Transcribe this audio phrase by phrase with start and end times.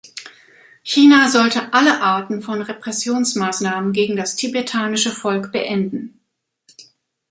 [0.83, 6.19] China sollte alle Arten von Repressionsmaßnahmen gegen das tibetanische Volk beenden.